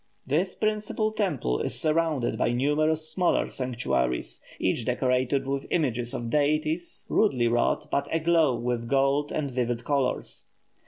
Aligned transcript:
This 0.25 0.55
principal 0.55 1.11
temple 1.11 1.61
is 1.61 1.79
surrounded 1.79 2.35
by 2.35 2.49
numerous 2.53 3.07
smaller 3.07 3.47
sanctuaries, 3.47 4.41
each 4.57 4.83
decorated 4.83 5.45
with 5.45 5.67
images 5.69 6.11
of 6.15 6.31
deities, 6.31 7.05
rudely 7.07 7.47
wrought, 7.47 7.87
but 7.91 8.07
a 8.11 8.19
glow 8.19 8.55
with 8.55 8.87
gold 8.89 9.31
and 9.31 9.51
vivid 9.51 9.83
colours. 9.85 10.47